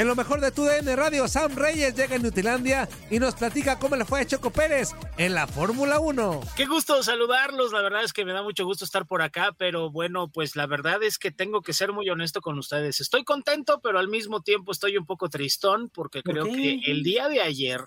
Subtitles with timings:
[0.00, 3.78] En lo mejor de tu DN Radio, Sam Reyes llega en Nutilandia y nos platica
[3.78, 6.40] cómo le fue a Checo Pérez en la Fórmula 1.
[6.56, 9.90] Qué gusto saludarlos, la verdad es que me da mucho gusto estar por acá, pero
[9.90, 13.02] bueno, pues la verdad es que tengo que ser muy honesto con ustedes.
[13.02, 17.28] Estoy contento, pero al mismo tiempo estoy un poco tristón porque creo que el día
[17.28, 17.82] de ayer,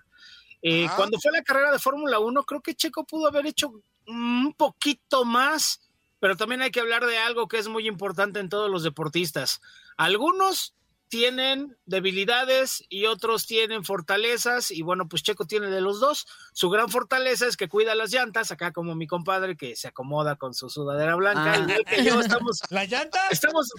[0.62, 3.74] eh, cuando fue la carrera de Fórmula 1, creo que Checo pudo haber hecho
[4.06, 5.90] un poquito más,
[6.20, 9.62] pero también hay que hablar de algo que es muy importante en todos los deportistas.
[9.98, 10.76] Algunos
[11.14, 16.26] tienen debilidades y otros tienen fortalezas y bueno, pues Checo tiene de los dos.
[16.54, 20.38] Su gran fortaleza es que cuida las llantas, acá como mi compadre que se acomoda
[20.38, 21.68] con su sudadera blanca, ah.
[21.80, 22.62] y que yo estamos...
[22.72, 23.20] ¿La llanta?
[23.30, 23.70] Estamos,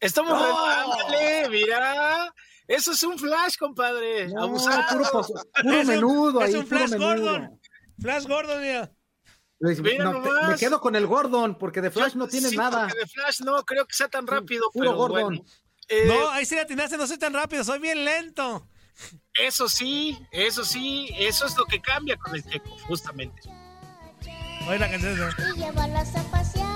[0.00, 0.42] estamos,
[1.50, 2.32] mira,
[2.66, 4.82] eso es un flash, compadre, abusado.
[4.90, 7.60] Puro, menudo es ahí, un flash Gordon.
[8.00, 8.90] Flash Gordon, mira.
[9.60, 12.86] me quedo con el Gordon, porque de Flash no tiene nada.
[12.86, 14.70] De Flash no creo que sea tan rápido.
[14.72, 15.44] Puro Gordon.
[15.88, 18.66] Eh, no, ahí sí la atinaste, no soy tan rápido, soy bien lento.
[19.34, 23.40] Eso sí, eso sí, eso es lo que cambia con el checo, justamente.
[24.68, 25.32] Oye la canción.
[25.54, 26.66] Y llevarlas a pasear.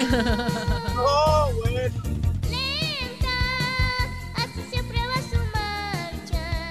[0.96, 2.02] oh, bueno.
[2.48, 3.28] Lenta,
[4.36, 6.70] así siempre va su marcha.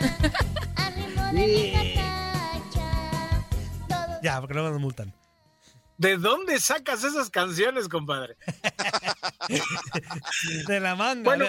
[0.78, 2.00] A ritmo de.
[3.88, 5.14] Todo Ya, porque luego nos multan.
[5.98, 8.36] ¿De dónde sacas esas canciones, compadre?
[10.68, 11.24] de la manga.
[11.24, 11.46] Bueno,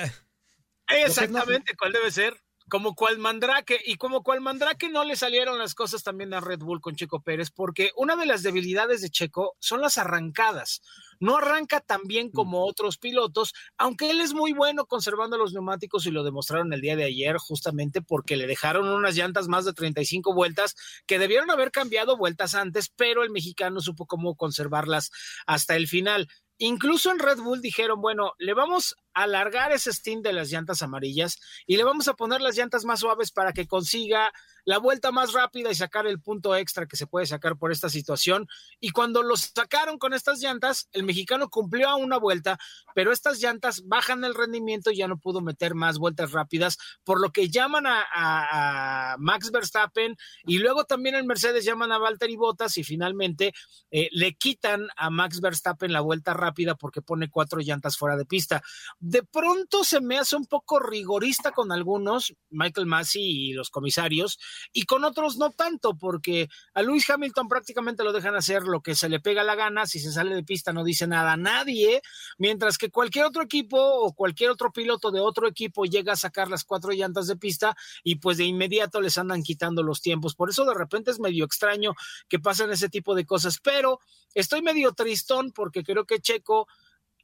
[0.89, 2.35] Exactamente, ¿cuál debe ser?
[2.67, 6.61] Como cual Mandrake, y como cual Mandrake no le salieron las cosas también a Red
[6.61, 10.81] Bull con Checo Pérez, porque una de las debilidades de Checo son las arrancadas.
[11.21, 16.07] No arranca tan bien como otros pilotos, aunque él es muy bueno conservando los neumáticos
[16.07, 19.75] y lo demostraron el día de ayer, justamente porque le dejaron unas llantas más de
[19.75, 20.75] 35 vueltas
[21.07, 25.11] que debieron haber cambiado vueltas antes, pero el mexicano supo cómo conservarlas
[25.47, 26.29] hasta el final.
[26.57, 31.39] Incluso en Red Bull dijeron, bueno, le vamos alargar ese stint de las llantas amarillas
[31.67, 34.33] y le vamos a poner las llantas más suaves para que consiga
[34.65, 37.89] la vuelta más rápida y sacar el punto extra que se puede sacar por esta
[37.89, 38.49] situación.
[38.81, 42.59] Y cuando los sacaron con estas llantas, el mexicano cumplió a una vuelta,
[42.95, 47.21] pero estas llantas bajan el rendimiento y ya no pudo meter más vueltas rápidas, por
[47.21, 52.77] lo que llaman a, Max Verstappen y luego también el Mercedes llaman a Valtteri Bottas
[52.79, 53.53] y finalmente
[53.91, 58.25] eh, le quitan a Max Verstappen la vuelta rápida porque pone cuatro llantas fuera de
[58.25, 58.63] pista.
[59.07, 64.39] De pronto se me hace un poco rigorista con algunos, Michael Massey y los comisarios,
[64.73, 68.95] y con otros no tanto, porque a Luis Hamilton prácticamente lo dejan hacer lo que
[68.95, 72.01] se le pega la gana, si se sale de pista no dice nada a nadie,
[72.39, 76.49] mientras que cualquier otro equipo o cualquier otro piloto de otro equipo llega a sacar
[76.49, 80.35] las cuatro llantas de pista y pues de inmediato les andan quitando los tiempos.
[80.35, 81.93] Por eso de repente es medio extraño
[82.27, 84.01] que pasen ese tipo de cosas, pero
[84.33, 86.69] estoy medio tristón porque creo que Checo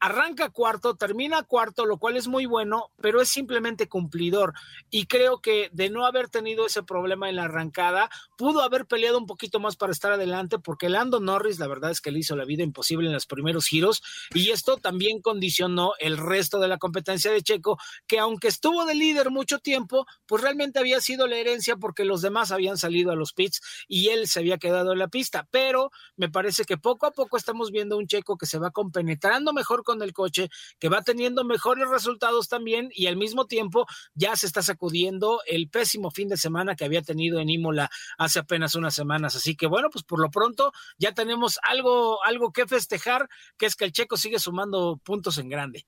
[0.00, 4.54] arranca cuarto, termina cuarto, lo cual es muy bueno, pero es simplemente cumplidor.
[4.90, 9.18] Y creo que de no haber tenido ese problema en la arrancada, pudo haber peleado
[9.18, 12.34] un poquito más para estar adelante, porque Lando Norris, la verdad es que le hizo
[12.34, 14.02] la vida imposible en los primeros giros,
[14.34, 18.94] y esto también condicionó el resto de la competencia de Checo, que aunque estuvo de
[18.94, 23.16] líder mucho tiempo, pues realmente había sido la herencia porque los demás habían salido a
[23.16, 25.46] los pits y él se había quedado en la pista.
[25.50, 29.52] Pero me parece que poco a poco estamos viendo un Checo que se va compenetrando
[29.52, 34.36] mejor con el coche, que va teniendo mejores resultados también y al mismo tiempo ya
[34.36, 38.74] se está sacudiendo el pésimo fin de semana que había tenido en Imola hace apenas
[38.74, 39.36] unas semanas.
[39.36, 43.76] Así que bueno, pues por lo pronto ya tenemos algo, algo que festejar, que es
[43.76, 45.86] que el checo sigue sumando puntos en grande.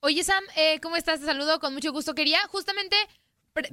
[0.00, 1.20] Oye, Sam, eh, ¿cómo estás?
[1.20, 2.14] Te saludo con mucho gusto.
[2.14, 2.96] Quería justamente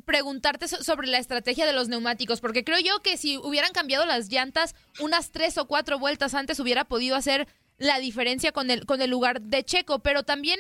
[0.06, 4.30] preguntarte sobre la estrategia de los neumáticos, porque creo yo que si hubieran cambiado las
[4.30, 7.48] llantas unas tres o cuatro vueltas antes, hubiera podido hacer
[7.80, 10.60] la diferencia con el, con el lugar de Checo, pero también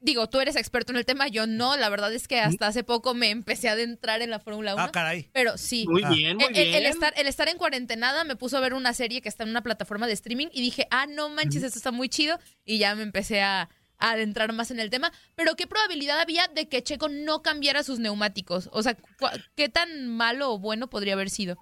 [0.00, 2.84] digo, tú eres experto en el tema, yo no, la verdad es que hasta hace
[2.84, 4.84] poco me empecé a adentrar en la Fórmula 1.
[4.84, 5.28] Ah, caray.
[5.32, 5.86] Pero sí.
[5.88, 6.74] Muy bien, muy el, bien.
[6.74, 9.50] El, estar, el estar en cuarentenada me puso a ver una serie que está en
[9.50, 12.38] una plataforma de streaming y dije, ah, no manches, esto está muy chido.
[12.64, 13.68] Y ya me empecé a,
[13.98, 15.12] a, adentrar más en el tema.
[15.34, 18.68] Pero ¿qué probabilidad había de que Checo no cambiara sus neumáticos?
[18.72, 18.96] O sea,
[19.56, 21.58] ¿qué tan malo o bueno podría haber sido?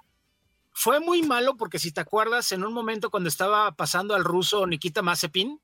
[0.78, 4.66] Fue muy malo porque si te acuerdas, en un momento cuando estaba pasando al ruso
[4.66, 5.58] Nikita Mazepin,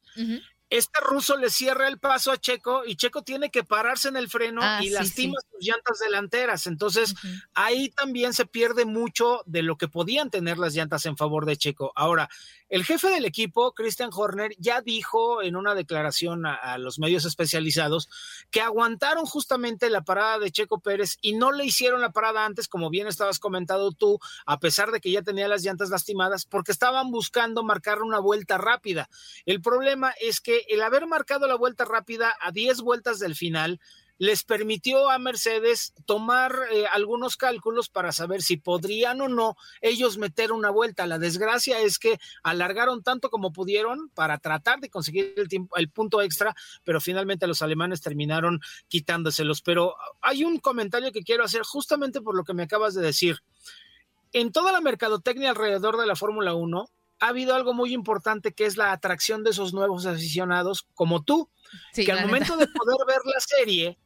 [0.71, 4.31] este ruso le cierra el paso a Checo y Checo tiene que pararse en el
[4.31, 5.49] freno Ah, y sí, lastima sí.
[5.53, 6.67] sus llantas delanteras.
[6.67, 7.15] Entonces,
[7.53, 11.59] ahí también se pierde mucho de lo que podían tener las llantas en favor de
[11.59, 11.93] Checo.
[11.95, 12.31] Ahora,
[12.73, 18.09] el jefe del equipo, Christian Horner, ya dijo en una declaración a, los medios especializados
[18.51, 22.69] que aguantaron justamente la parada de Checo Pérez y no le hicieron la parada antes,
[22.69, 26.73] como bien estabas comentado tú, a pesar de que ya tenía las llantas lastimadas, porque
[26.73, 29.11] estaban buscando marcar una vuelta rápida.
[29.45, 33.81] El problema es que el haber marcado la vuelta rápida a 10 vueltas del final
[34.23, 40.17] les permitió a Mercedes tomar eh, algunos cálculos para saber si podrían o no ellos
[40.17, 41.09] meter una vuelta.
[41.09, 45.91] La desgracia es que alargaron tanto como pudieron para tratar de conseguir el, tiempo, el
[45.91, 46.55] punto extra,
[46.85, 49.61] pero finalmente los alemanes terminaron quitándoselos.
[49.61, 53.39] Pero hay un comentario que quiero hacer justamente por lo que me acabas de decir.
[54.33, 56.85] En toda la mercadotecnia alrededor de la Fórmula 1,
[57.19, 61.51] ha habido algo muy importante que es la atracción de esos nuevos aficionados como tú,
[61.93, 63.99] que al momento de poder ver la serie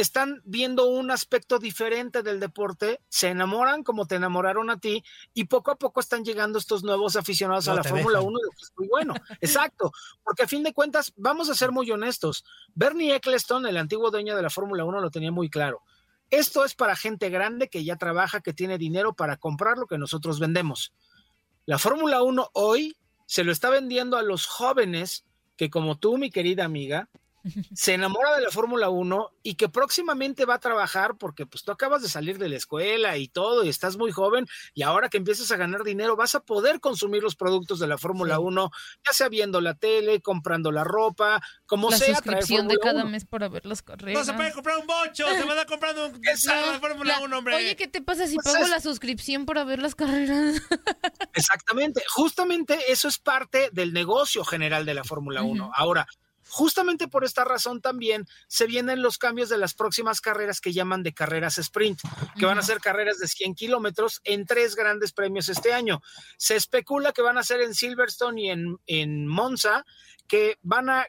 [0.00, 5.02] están viendo un aspecto diferente del deporte, se enamoran como te enamoraron a ti
[5.34, 8.72] y poco a poco están llegando estos nuevos aficionados a la Fórmula 1 que es
[8.76, 9.14] muy bueno.
[9.40, 9.92] Exacto,
[10.22, 14.36] porque a fin de cuentas, vamos a ser muy honestos, Bernie Eccleston, el antiguo dueño
[14.36, 15.82] de la Fórmula 1, lo tenía muy claro.
[16.30, 19.96] Esto es para gente grande que ya trabaja, que tiene dinero para comprar lo que
[19.96, 20.92] nosotros vendemos.
[21.64, 22.96] La Fórmula 1 hoy
[23.26, 25.24] se lo está vendiendo a los jóvenes
[25.56, 27.08] que como tú, mi querida amiga,
[27.74, 31.72] se enamora de la Fórmula 1 y que próximamente va a trabajar porque pues tú
[31.72, 35.16] acabas de salir de la escuela y todo y estás muy joven y ahora que
[35.16, 38.70] empiezas a ganar dinero vas a poder consumir los productos de la Fórmula 1,
[39.06, 42.14] ya sea viendo la tele, comprando la ropa, como la sea.
[42.14, 44.18] suscripción de cada mes para ver las carreras.
[44.18, 47.54] No se puede comprar un bocho, se van a comprar un la Fórmula 1, hombre.
[47.56, 50.60] Oye, ¿qué te pasa si Pues pago es- la suscripción para ver las carreras?
[51.34, 55.64] Exactamente, justamente eso es parte del negocio general de la Fórmula 1.
[55.64, 55.72] Ujú.
[55.74, 56.06] Ahora,
[56.48, 61.02] justamente por esta razón también se vienen los cambios de las próximas carreras que llaman
[61.02, 62.00] de carreras sprint,
[62.38, 66.00] que van a ser carreras de 100 kilómetros en tres grandes premios este año.
[66.36, 69.84] Se especula que van a ser en Silverstone y en, en Monza,
[70.26, 71.06] que van a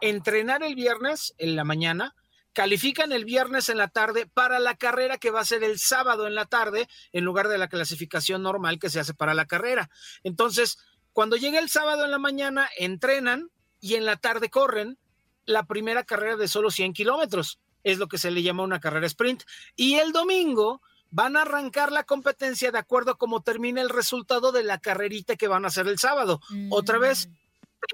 [0.00, 2.14] entrenar el viernes en la mañana,
[2.52, 6.26] califican el viernes en la tarde para la carrera que va a ser el sábado
[6.26, 9.90] en la tarde en lugar de la clasificación normal que se hace para la carrera.
[10.22, 10.78] Entonces,
[11.12, 13.50] cuando llega el sábado en la mañana, entrenan
[13.82, 14.96] y en la tarde corren
[15.44, 17.58] la primera carrera de solo 100 kilómetros.
[17.84, 19.42] Es lo que se le llama una carrera sprint.
[19.76, 20.80] Y el domingo
[21.10, 25.36] van a arrancar la competencia de acuerdo a cómo termina el resultado de la carrerita
[25.36, 26.40] que van a hacer el sábado.
[26.70, 27.28] Otra vez,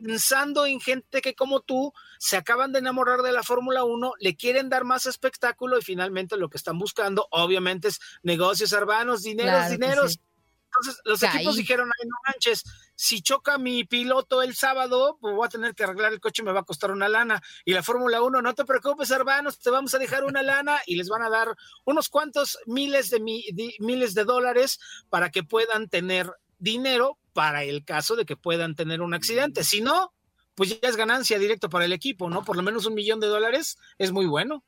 [0.04, 4.36] pensando en gente que como tú se acaban de enamorar de la Fórmula 1, le
[4.36, 9.52] quieren dar más espectáculo y finalmente lo que están buscando obviamente es negocios urbanos, dineros,
[9.52, 10.12] Claro dineros.
[10.12, 10.20] sí.
[10.66, 11.36] Entonces los Caí.
[11.36, 12.62] equipos dijeron, ay no manches,
[13.00, 16.44] si choca mi piloto el sábado, pues voy a tener que arreglar el coche y
[16.44, 17.40] me va a costar una lana.
[17.64, 20.96] Y la Fórmula 1, no te preocupes, hermanos, te vamos a dejar una lana y
[20.96, 21.54] les van a dar
[21.84, 24.80] unos cuantos miles de, mi- de- miles de dólares
[25.10, 26.28] para que puedan tener
[26.58, 29.62] dinero para el caso de que puedan tener un accidente.
[29.62, 30.12] Si no,
[30.56, 32.42] pues ya es ganancia directo para el equipo, ¿no?
[32.44, 34.64] Por lo menos un millón de dólares es muy bueno.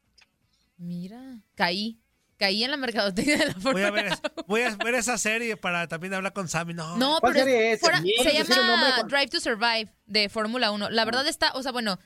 [0.79, 1.99] Mira, caí.
[2.41, 4.13] Caí en la mercadotecnia de la Voy Fórmula a, ver,
[4.49, 6.73] voy a ver esa serie para también hablar con Sammy.
[6.75, 7.81] No, No, ¿Cuál pero serie es- es?
[7.81, 9.03] fuera- ¿Puedes se llama.
[9.07, 10.89] Drive to Survive de Fórmula 1.
[10.91, 11.99] La verdad está, o sea, bueno,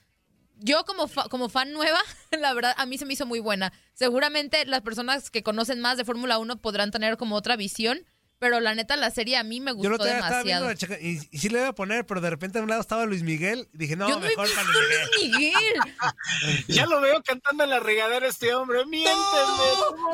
[0.59, 2.01] yo como, fa- como fan nueva,
[2.33, 3.73] la verdad a mí se me hizo muy buena.
[3.95, 8.05] Seguramente las personas que conocen más de Fórmula 1 podrán tener como otra visión,
[8.39, 10.69] pero la neta la serie a mí me Yo gustó no te estaba viendo demasiado.
[10.69, 12.81] la checa- y, y sí le iba a poner, pero de repente a un lado
[12.81, 15.09] estaba Luis Miguel y dije, no, Yo no mejor para Luis Miguel.
[15.23, 15.81] Miguel,
[16.69, 19.17] Ya lo veo cantando en la regadera este hombre, miénteme.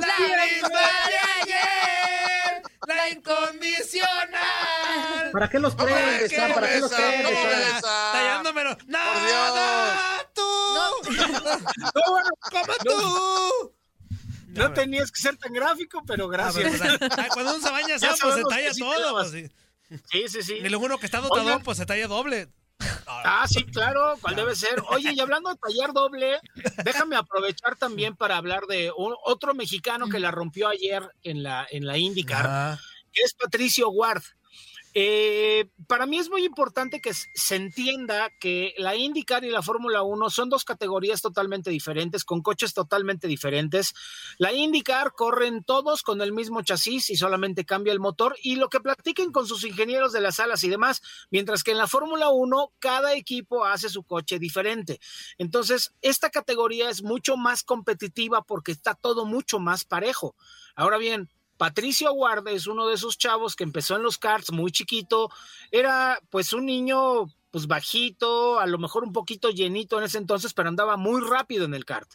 [0.00, 0.68] la misma
[1.08, 3.08] de ayer, la
[4.30, 5.30] incondicional.
[5.32, 6.52] ¿Para qué los ¿Cómo prendes, ves, Sam?
[6.54, 8.76] ¿Para qué los prendes, Tallándomelo.
[8.76, 10.42] Por Nada, tú.
[10.74, 10.90] No,
[12.10, 13.74] bueno, Como tú.
[14.52, 16.98] No tenías que ser tan gráfico, pero Ah, pero, gracias.
[16.98, 19.12] pues, ay, cuando uno se baña, Ya pues se talla sí todo.
[19.12, 19.48] Pues, sí.
[20.10, 20.54] Sí, sí, sí.
[20.54, 21.62] Y luego uno que está dotado, Oigan.
[21.62, 22.48] pues se talla doble.
[23.06, 24.82] Ah, sí, claro, cuál debe ser.
[24.88, 26.40] Oye, y hablando de tallar doble,
[26.84, 31.66] déjame aprovechar también para hablar de un- otro mexicano que la rompió ayer en la,
[31.70, 32.78] en la IndyCar, Ah,
[33.12, 34.22] que es Patricio Ward.
[34.92, 40.02] Eh, para mí es muy importante que se entienda que la IndyCar y la Fórmula
[40.02, 43.94] 1 son dos categorías totalmente diferentes, con coches totalmente diferentes.
[44.38, 48.68] La IndyCar corren todos con el mismo chasis y solamente cambia el motor y lo
[48.68, 52.30] que platiquen con sus ingenieros de las alas y demás, mientras que en la Fórmula
[52.30, 54.98] 1 cada equipo hace su coche diferente.
[55.38, 60.34] Entonces, esta categoría es mucho más competitiva porque está todo mucho más parejo.
[60.74, 61.28] Ahora bien,
[61.60, 65.28] Patricio Ward es uno de esos chavos que empezó en los karts muy chiquito,
[65.70, 70.54] era pues un niño pues bajito, a lo mejor un poquito llenito en ese entonces,
[70.54, 72.08] pero andaba muy rápido en el kart.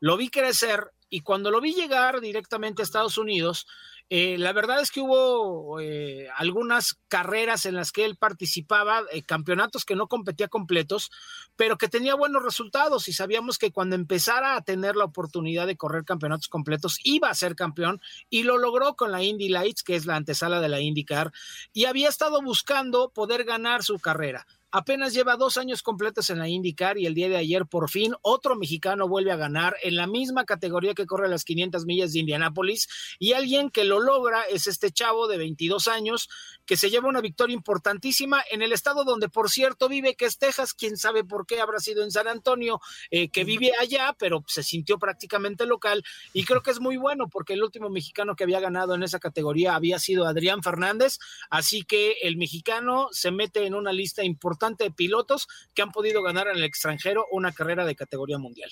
[0.00, 3.68] Lo vi crecer y cuando lo vi llegar directamente a Estados Unidos,
[4.12, 9.22] eh, la verdad es que hubo eh, algunas carreras en las que él participaba, eh,
[9.22, 11.12] campeonatos que no competía completos,
[11.54, 15.76] pero que tenía buenos resultados y sabíamos que cuando empezara a tener la oportunidad de
[15.76, 19.94] correr campeonatos completos iba a ser campeón y lo logró con la Indy Lights, que
[19.94, 21.30] es la antesala de la IndyCar,
[21.72, 26.48] y había estado buscando poder ganar su carrera apenas lleva dos años completos en la
[26.48, 30.06] IndyCar y el día de ayer por fin otro mexicano vuelve a ganar en la
[30.06, 32.88] misma categoría que corre las 500 millas de Indianápolis.
[33.18, 36.28] Y alguien que lo logra es este chavo de 22 años
[36.66, 40.38] que se lleva una victoria importantísima en el estado donde por cierto vive que es
[40.38, 44.44] Texas, quién sabe por qué habrá sido en San Antonio, eh, que vive allá pero
[44.46, 46.04] se sintió prácticamente local.
[46.32, 49.18] Y creo que es muy bueno porque el último mexicano que había ganado en esa
[49.18, 54.22] categoría había sido Adrián Fernández, así que el mexicano se mete en una lista
[54.60, 58.70] de pilotos que han podido ganar en el extranjero una carrera de categoría mundial.